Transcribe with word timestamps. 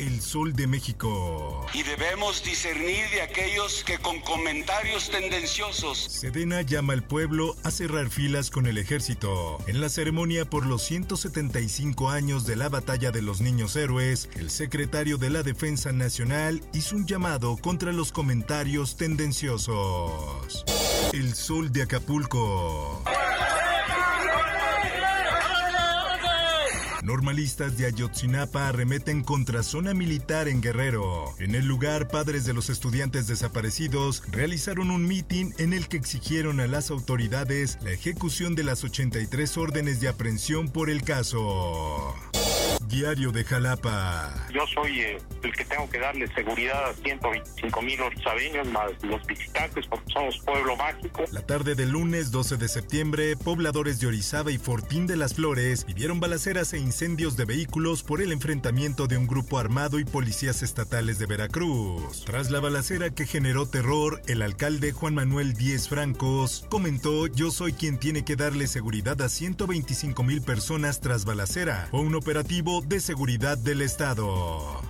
El 0.00 0.22
Sol 0.22 0.54
de 0.54 0.66
México. 0.66 1.66
Y 1.74 1.82
debemos 1.82 2.42
discernir 2.42 3.10
de 3.10 3.20
aquellos 3.20 3.84
que 3.84 3.98
con 3.98 4.18
comentarios 4.20 5.10
tendenciosos. 5.10 5.98
Sedena 5.98 6.62
llama 6.62 6.94
al 6.94 7.02
pueblo 7.02 7.54
a 7.64 7.70
cerrar 7.70 8.08
filas 8.08 8.48
con 8.48 8.66
el 8.66 8.78
ejército. 8.78 9.58
En 9.66 9.82
la 9.82 9.90
ceremonia 9.90 10.48
por 10.48 10.64
los 10.64 10.84
175 10.84 12.08
años 12.08 12.46
de 12.46 12.56
la 12.56 12.70
Batalla 12.70 13.10
de 13.10 13.20
los 13.20 13.42
Niños 13.42 13.76
Héroes, 13.76 14.30
el 14.36 14.50
secretario 14.50 15.18
de 15.18 15.28
la 15.28 15.42
Defensa 15.42 15.92
Nacional 15.92 16.62
hizo 16.72 16.96
un 16.96 17.06
llamado 17.06 17.58
contra 17.58 17.92
los 17.92 18.10
comentarios 18.10 18.96
tendenciosos. 18.96 20.64
El 21.12 21.34
Sol 21.34 21.72
de 21.72 21.82
Acapulco. 21.82 23.04
Normalistas 27.10 27.76
de 27.76 27.86
Ayotzinapa 27.86 28.68
arremeten 28.68 29.24
contra 29.24 29.64
zona 29.64 29.94
militar 29.94 30.46
en 30.46 30.60
Guerrero. 30.60 31.34
En 31.40 31.56
el 31.56 31.66
lugar, 31.66 32.06
padres 32.06 32.44
de 32.44 32.54
los 32.54 32.70
estudiantes 32.70 33.26
desaparecidos 33.26 34.22
realizaron 34.30 34.92
un 34.92 35.08
mitin 35.08 35.52
en 35.58 35.72
el 35.72 35.88
que 35.88 35.96
exigieron 35.96 36.60
a 36.60 36.68
las 36.68 36.88
autoridades 36.92 37.78
la 37.82 37.90
ejecución 37.90 38.54
de 38.54 38.62
las 38.62 38.84
83 38.84 39.56
órdenes 39.56 40.00
de 40.00 40.06
aprehensión 40.06 40.68
por 40.68 40.88
el 40.88 41.02
caso. 41.02 42.14
Diario 42.90 43.30
de 43.30 43.44
Jalapa. 43.44 44.34
Yo 44.52 44.66
soy 44.66 45.00
eh, 45.00 45.18
el 45.44 45.52
que 45.52 45.64
tengo 45.64 45.88
que 45.88 46.00
darle 46.00 46.26
seguridad 46.34 46.90
a 46.90 46.92
125 46.92 47.82
mil 47.82 48.00
orizabeños 48.00 48.66
más 48.68 48.90
los 49.04 49.24
visitantes 49.26 49.86
porque 49.86 50.12
somos 50.12 50.38
pueblo 50.40 50.76
mágico. 50.76 51.22
La 51.30 51.42
tarde 51.42 51.76
del 51.76 51.90
lunes 51.90 52.32
12 52.32 52.56
de 52.56 52.68
septiembre, 52.68 53.36
pobladores 53.36 54.00
de 54.00 54.08
Orizaba 54.08 54.50
y 54.50 54.58
Fortín 54.58 55.06
de 55.06 55.16
las 55.16 55.34
Flores 55.34 55.86
vivieron 55.86 56.18
balaceras 56.18 56.72
e 56.72 56.78
incendios 56.78 57.36
de 57.36 57.44
vehículos 57.44 58.02
por 58.02 58.20
el 58.20 58.32
enfrentamiento 58.32 59.06
de 59.06 59.18
un 59.18 59.28
grupo 59.28 59.58
armado 59.58 60.00
y 60.00 60.04
policías 60.04 60.62
estatales 60.64 61.20
de 61.20 61.26
Veracruz. 61.26 62.24
Tras 62.24 62.50
la 62.50 62.58
balacera 62.58 63.10
que 63.10 63.24
generó 63.24 63.68
terror, 63.68 64.20
el 64.26 64.42
alcalde 64.42 64.90
Juan 64.90 65.14
Manuel 65.14 65.52
Díez 65.52 65.88
Francos 65.88 66.66
comentó 66.68 67.28
yo 67.28 67.52
soy 67.52 67.72
quien 67.72 67.98
tiene 67.98 68.24
que 68.24 68.34
darle 68.34 68.66
seguridad 68.66 69.22
a 69.22 69.28
125 69.28 70.24
mil 70.24 70.42
personas 70.42 71.00
tras 71.00 71.24
balacera. 71.24 71.86
Fue 71.92 72.00
un 72.00 72.16
operativo 72.16 72.79
de 72.88 73.00
seguridad 73.00 73.58
del 73.58 73.82
Estado. 73.82 74.80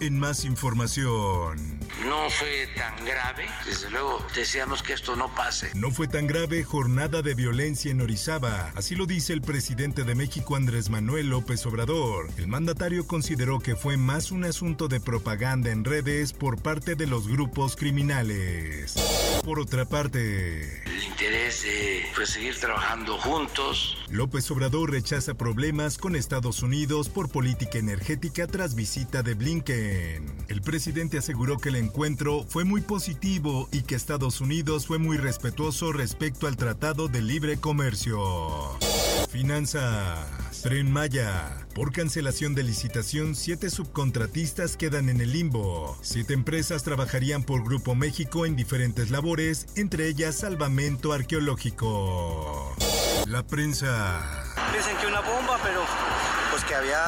En 0.00 0.18
más 0.18 0.44
información. 0.44 1.80
No 2.06 2.30
fue 2.30 2.66
tan 2.74 3.04
grave, 3.04 3.46
desde 3.66 3.90
luego 3.90 4.24
deseamos 4.34 4.82
que 4.82 4.94
esto 4.94 5.16
no 5.16 5.34
pase. 5.34 5.70
No 5.74 5.90
fue 5.90 6.08
tan 6.08 6.26
grave 6.26 6.64
jornada 6.64 7.20
de 7.20 7.34
violencia 7.34 7.90
en 7.90 8.00
Orizaba, 8.00 8.72
así 8.74 8.94
lo 8.94 9.04
dice 9.04 9.34
el 9.34 9.42
presidente 9.42 10.04
de 10.04 10.14
México 10.14 10.56
Andrés 10.56 10.88
Manuel 10.88 11.28
López 11.28 11.66
Obrador. 11.66 12.30
El 12.38 12.48
mandatario 12.48 13.06
consideró 13.06 13.58
que 13.58 13.76
fue 13.76 13.96
más 13.98 14.30
un 14.30 14.44
asunto 14.44 14.88
de 14.88 15.00
propaganda 15.00 15.70
en 15.70 15.84
redes 15.84 16.32
por 16.32 16.62
parte 16.62 16.94
de 16.94 17.06
los 17.06 17.28
grupos 17.28 17.76
criminales. 17.76 18.94
Por 19.44 19.60
otra 19.60 19.84
parte, 19.84 20.82
interés 21.20 21.64
de 21.64 22.02
pues, 22.14 22.30
seguir 22.30 22.58
trabajando 22.58 23.18
juntos. 23.18 23.98
López 24.08 24.50
Obrador 24.50 24.90
rechaza 24.90 25.34
problemas 25.34 25.98
con 25.98 26.16
Estados 26.16 26.62
Unidos 26.62 27.10
por 27.10 27.30
política 27.30 27.78
energética 27.78 28.46
tras 28.46 28.74
visita 28.74 29.22
de 29.22 29.34
Blinken. 29.34 30.32
El 30.48 30.62
presidente 30.62 31.18
aseguró 31.18 31.58
que 31.58 31.68
el 31.68 31.76
encuentro 31.76 32.46
fue 32.48 32.64
muy 32.64 32.80
positivo 32.80 33.68
y 33.70 33.82
que 33.82 33.96
Estados 33.96 34.40
Unidos 34.40 34.86
fue 34.86 34.98
muy 34.98 35.18
respetuoso 35.18 35.92
respecto 35.92 36.46
al 36.46 36.56
Tratado 36.56 37.08
de 37.08 37.20
Libre 37.20 37.58
Comercio. 37.58 38.78
Finanzas. 39.30 40.62
Tren 40.62 40.90
Maya. 40.90 41.66
Por 41.74 41.92
cancelación 41.92 42.54
de 42.54 42.64
licitación, 42.64 43.36
siete 43.36 43.70
subcontratistas 43.70 44.76
quedan 44.76 45.08
en 45.08 45.20
el 45.20 45.32
limbo. 45.32 45.96
Siete 46.02 46.34
empresas 46.34 46.82
trabajarían 46.82 47.44
por 47.44 47.64
Grupo 47.64 47.94
México 47.94 48.44
en 48.44 48.56
diferentes 48.56 49.10
labores, 49.10 49.66
entre 49.76 50.08
ellas 50.08 50.34
salvamento 50.34 51.12
arqueológico. 51.12 52.74
La 53.26 53.46
prensa. 53.46 54.39
Dicen 54.76 54.96
que 54.98 55.06
una 55.06 55.20
bomba, 55.20 55.58
pero 55.62 55.82
pues 56.50 56.64
que 56.64 56.74
había 56.74 56.98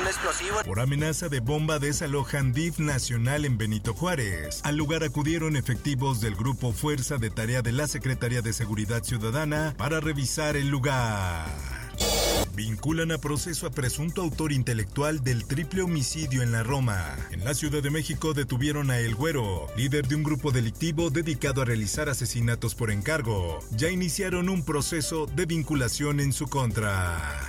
un 0.00 0.06
explosivo. 0.06 0.62
Por 0.64 0.80
amenaza 0.80 1.28
de 1.28 1.40
bomba 1.40 1.78
desalojan 1.78 2.52
DIF 2.52 2.78
Nacional 2.78 3.44
en 3.44 3.58
Benito 3.58 3.94
Juárez. 3.94 4.60
Al 4.64 4.76
lugar 4.76 5.04
acudieron 5.04 5.56
efectivos 5.56 6.20
del 6.20 6.34
Grupo 6.34 6.72
Fuerza 6.72 7.16
de 7.16 7.30
Tarea 7.30 7.62
de 7.62 7.72
la 7.72 7.86
Secretaría 7.86 8.42
de 8.42 8.52
Seguridad 8.52 9.02
Ciudadana 9.02 9.74
para 9.76 10.00
revisar 10.00 10.56
el 10.56 10.68
lugar. 10.68 11.79
Vinculan 12.60 13.10
a 13.10 13.16
proceso 13.16 13.66
a 13.66 13.70
presunto 13.70 14.20
autor 14.20 14.52
intelectual 14.52 15.24
del 15.24 15.46
triple 15.46 15.80
homicidio 15.80 16.42
en 16.42 16.52
la 16.52 16.62
Roma. 16.62 17.16
En 17.30 17.42
la 17.42 17.54
Ciudad 17.54 17.82
de 17.82 17.88
México 17.88 18.34
detuvieron 18.34 18.90
a 18.90 18.98
El 18.98 19.14
Güero, 19.14 19.66
líder 19.78 20.06
de 20.06 20.16
un 20.16 20.22
grupo 20.22 20.52
delictivo 20.52 21.08
dedicado 21.08 21.62
a 21.62 21.64
realizar 21.64 22.10
asesinatos 22.10 22.74
por 22.74 22.90
encargo. 22.90 23.60
Ya 23.70 23.88
iniciaron 23.88 24.50
un 24.50 24.62
proceso 24.62 25.24
de 25.24 25.46
vinculación 25.46 26.20
en 26.20 26.34
su 26.34 26.48
contra. 26.48 27.48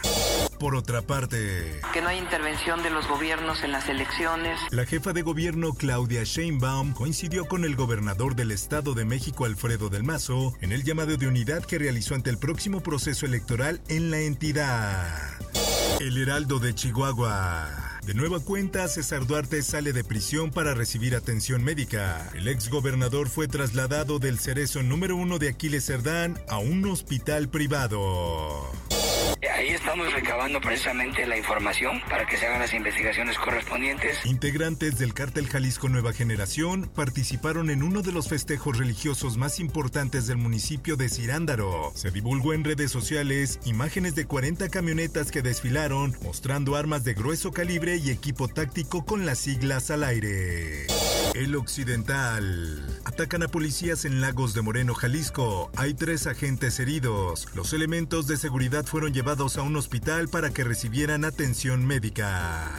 Por 0.62 0.76
otra 0.76 1.02
parte, 1.02 1.82
que 1.92 2.04
no 2.04 2.10
hay 2.10 2.20
intervención 2.20 2.84
de 2.84 2.92
los 2.92 3.08
gobiernos 3.08 3.64
en 3.64 3.72
las 3.72 3.90
elecciones. 3.90 4.60
La 4.70 4.86
jefa 4.86 5.12
de 5.12 5.24
gobierno 5.24 5.74
Claudia 5.74 6.22
Sheinbaum 6.24 6.94
coincidió 6.94 7.48
con 7.48 7.66
el 7.66 7.76
gobernador 7.76 8.36
del 8.36 8.52
Estado 8.52 8.94
de 8.94 9.04
México 9.04 9.46
Alfredo 9.46 9.90
del 9.90 10.04
Mazo 10.04 10.54
en 10.62 10.72
el 10.72 10.84
llamado 10.84 11.18
de 11.18 11.26
unidad 11.26 11.66
que 11.66 11.80
realizó 11.80 12.14
ante 12.14 12.30
el 12.30 12.38
próximo 12.38 12.82
proceso 12.82 13.26
electoral 13.26 13.82
en 13.88 14.12
la 14.12 14.20
entidad. 14.20 15.08
El 16.00 16.22
Heraldo 16.22 16.60
de 16.60 16.76
Chihuahua. 16.76 17.98
De 18.06 18.14
nueva 18.14 18.40
cuenta, 18.40 18.88
César 18.88 19.26
Duarte 19.26 19.64
sale 19.64 19.94
de 19.94 20.04
prisión 20.04 20.52
para 20.52 20.76
recibir 20.76 21.16
atención 21.16 21.64
médica. 21.64 22.30
El 22.36 22.48
ex 22.48 22.70
gobernador 22.70 23.30
fue 23.30 23.48
trasladado 23.48 24.20
del 24.20 24.38
cerezo 24.38 24.84
número 24.84 25.16
uno 25.16 25.40
de 25.40 25.50
Aquiles 25.50 25.88
Cerdán 25.88 26.40
a 26.48 26.60
un 26.60 26.86
hospital 26.86 27.50
privado. 27.50 28.70
Ahí 29.62 29.70
estamos 29.70 30.12
recabando 30.12 30.60
precisamente 30.60 31.28
la 31.28 31.38
información 31.38 32.02
para 32.10 32.26
que 32.26 32.36
se 32.36 32.48
hagan 32.48 32.62
las 32.62 32.74
investigaciones 32.74 33.38
correspondientes. 33.38 34.26
Integrantes 34.26 34.98
del 34.98 35.14
cártel 35.14 35.48
Jalisco 35.48 35.88
Nueva 35.88 36.14
Generación 36.14 36.90
participaron 36.96 37.70
en 37.70 37.84
uno 37.84 38.02
de 38.02 38.12
los 38.12 38.28
festejos 38.28 38.80
religiosos 38.80 39.38
más 39.38 39.60
importantes 39.60 40.26
del 40.26 40.38
municipio 40.38 40.96
de 40.96 41.10
Cirándaro. 41.10 41.92
Se 41.94 42.10
divulgó 42.10 42.54
en 42.54 42.64
redes 42.64 42.90
sociales 42.90 43.60
imágenes 43.64 44.16
de 44.16 44.26
40 44.26 44.68
camionetas 44.70 45.30
que 45.30 45.44
desfilaron 45.44 46.16
mostrando 46.24 46.76
armas 46.76 47.04
de 47.04 47.14
grueso 47.14 47.52
calibre 47.52 47.98
y 47.98 48.10
equipo 48.10 48.48
táctico 48.48 49.06
con 49.06 49.28
las 49.28 49.38
siglas 49.38 49.92
al 49.92 50.04
aire. 50.06 50.88
El 51.36 51.56
Occidental. 51.56 53.00
Atacan 53.06 53.44
a 53.44 53.48
policías 53.48 54.06
en 54.06 54.22
Lagos 54.22 54.54
de 54.54 54.62
Moreno, 54.62 54.96
Jalisco. 54.96 55.72
Hay 55.78 55.94
tres 55.94 56.28
agentes 56.28 56.80
heridos. 56.80 57.48
Los 57.56 57.74
elementos 57.74 58.28
de 58.28 58.38
seguridad 58.38 58.86
fueron 58.86 59.14
llevados 59.14 59.51
a 59.58 59.64
un 59.64 59.76
hospital 59.76 60.30
para 60.30 60.52
que 60.52 60.64
recibieran 60.64 61.26
atención 61.26 61.86
médica. 61.86 62.70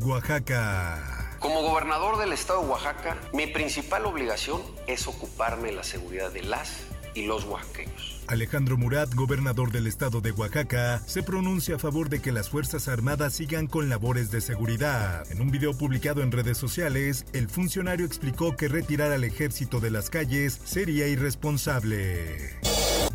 Oaxaca. 0.00 1.36
Como 1.38 1.62
gobernador 1.62 2.18
del 2.18 2.32
estado 2.32 2.62
de 2.62 2.68
Oaxaca, 2.68 3.18
mi 3.32 3.46
principal 3.46 4.06
obligación 4.06 4.62
es 4.86 5.06
ocuparme 5.06 5.68
de 5.68 5.76
la 5.76 5.82
seguridad 5.82 6.30
de 6.30 6.42
las 6.42 6.86
y 7.14 7.26
los 7.26 7.44
oaxaqueños. 7.44 8.22
Alejandro 8.28 8.78
Murat, 8.78 9.12
gobernador 9.14 9.70
del 9.70 9.86
estado 9.86 10.20
de 10.20 10.30
Oaxaca, 10.30 11.02
se 11.06 11.22
pronuncia 11.22 11.76
a 11.76 11.78
favor 11.78 12.08
de 12.08 12.22
que 12.22 12.32
las 12.32 12.48
Fuerzas 12.48 12.88
Armadas 12.88 13.34
sigan 13.34 13.66
con 13.66 13.88
labores 13.88 14.30
de 14.30 14.40
seguridad. 14.40 15.30
En 15.30 15.42
un 15.42 15.50
video 15.50 15.76
publicado 15.76 16.22
en 16.22 16.32
redes 16.32 16.56
sociales, 16.56 17.26
el 17.32 17.48
funcionario 17.48 18.06
explicó 18.06 18.56
que 18.56 18.68
retirar 18.68 19.12
al 19.12 19.24
ejército 19.24 19.80
de 19.80 19.90
las 19.90 20.08
calles 20.08 20.58
sería 20.64 21.06
irresponsable. 21.08 22.60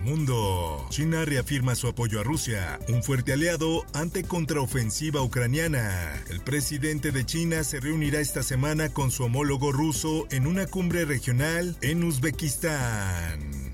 Mundo. 0.07 0.87
China 0.89 1.25
reafirma 1.25 1.75
su 1.75 1.87
apoyo 1.87 2.21
a 2.21 2.23
Rusia, 2.23 2.79
un 2.87 3.03
fuerte 3.03 3.33
aliado 3.33 3.85
ante 3.91 4.23
contraofensiva 4.23 5.21
ucraniana. 5.21 6.23
El 6.29 6.39
presidente 6.39 7.11
de 7.11 7.25
China 7.25 7.65
se 7.65 7.81
reunirá 7.81 8.21
esta 8.21 8.41
semana 8.41 8.87
con 8.93 9.11
su 9.11 9.25
homólogo 9.25 9.73
ruso 9.73 10.25
en 10.31 10.47
una 10.47 10.65
cumbre 10.65 11.03
regional 11.03 11.75
en 11.81 12.05
Uzbekistán. 12.05 13.66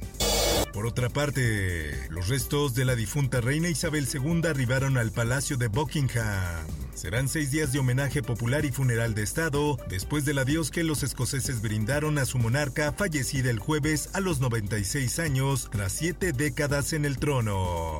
Por 0.73 0.87
otra 0.87 1.07
parte, 1.07 2.09
los 2.09 2.29
restos 2.29 2.73
de 2.73 2.83
la 2.83 2.95
difunta 2.95 3.41
reina 3.41 3.69
Isabel 3.69 4.07
II 4.11 4.41
arribaron 4.49 4.97
al 4.97 5.11
Palacio 5.11 5.55
de 5.55 5.67
Buckingham. 5.67 6.65
Serán 6.95 7.29
seis 7.29 7.51
días 7.51 7.71
de 7.71 7.79
homenaje 7.79 8.23
popular 8.23 8.65
y 8.65 8.71
funeral 8.71 9.13
de 9.13 9.21
Estado 9.21 9.77
después 9.87 10.25
del 10.25 10.39
adiós 10.39 10.71
que 10.71 10.83
los 10.83 11.03
escoceses 11.03 11.61
brindaron 11.61 12.17
a 12.17 12.25
su 12.25 12.39
monarca 12.39 12.91
fallecida 12.91 13.51
el 13.51 13.59
jueves 13.59 14.09
a 14.13 14.19
los 14.19 14.39
96 14.39 15.19
años 15.19 15.69
tras 15.71 15.91
siete 15.91 16.33
décadas 16.33 16.93
en 16.93 17.05
el 17.05 17.17
trono. 17.17 17.99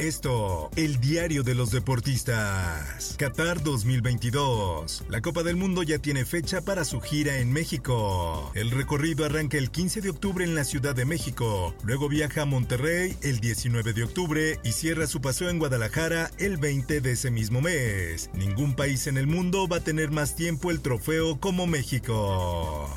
Esto, 0.00 0.70
el 0.76 0.98
diario 0.98 1.42
de 1.42 1.54
los 1.54 1.72
deportistas. 1.72 3.16
Qatar 3.18 3.62
2022. 3.62 5.04
La 5.10 5.20
Copa 5.20 5.42
del 5.42 5.56
Mundo 5.56 5.82
ya 5.82 5.98
tiene 5.98 6.24
fecha 6.24 6.62
para 6.62 6.86
su 6.86 7.02
gira 7.02 7.36
en 7.36 7.52
México. 7.52 8.50
El 8.54 8.70
recorrido 8.70 9.26
arranca 9.26 9.58
el 9.58 9.70
15 9.70 10.00
de 10.00 10.08
octubre 10.08 10.42
en 10.42 10.54
la 10.54 10.64
Ciudad 10.64 10.94
de 10.94 11.04
México. 11.04 11.74
Luego 11.84 12.08
viaja 12.08 12.42
a 12.42 12.46
Monterrey 12.46 13.14
el 13.20 13.40
19 13.40 13.92
de 13.92 14.04
octubre 14.04 14.58
y 14.64 14.72
cierra 14.72 15.06
su 15.06 15.20
paseo 15.20 15.50
en 15.50 15.58
Guadalajara 15.58 16.30
el 16.38 16.56
20 16.56 17.02
de 17.02 17.12
ese 17.12 17.30
mismo 17.30 17.60
mes. 17.60 18.30
Ningún 18.32 18.74
país 18.74 19.06
en 19.06 19.18
el 19.18 19.26
mundo 19.26 19.68
va 19.68 19.76
a 19.76 19.84
tener 19.84 20.10
más 20.10 20.34
tiempo 20.34 20.70
el 20.70 20.80
trofeo 20.80 21.38
como 21.40 21.66
México. 21.66 22.88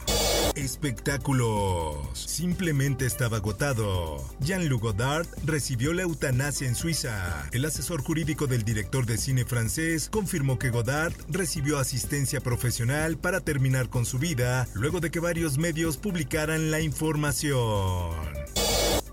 Espectáculos. 0.56 1.98
Simplemente 2.14 3.06
estaba 3.06 3.38
agotado. 3.38 4.24
Jean-Luc 4.40 4.82
Godard 4.82 5.28
recibió 5.46 5.94
la 5.94 6.04
eutanasia 6.04 6.68
en 6.68 6.76
Suiza. 6.76 7.48
El 7.52 7.66
asesor 7.66 8.04
jurídico 8.04 8.48
del 8.48 8.64
director 8.64 9.06
de 9.06 9.18
cine 9.18 9.46
francés 9.46 10.10
confirmó 10.10 10.60
que 10.60 10.70
Godard 10.70 11.14
recibió 11.30 11.80
asistencia 11.80 12.42
profesional 12.42 13.18
para 13.18 13.40
terminar 13.40 13.90
con 13.90 14.06
su 14.06 14.20
vida 14.20 14.68
luego 14.74 15.00
de 15.00 15.12
que 15.12 15.20
varios 15.20 15.58
medios 15.58 15.98
publicaran 15.98 16.72
la 16.72 16.82
información. 16.82 18.12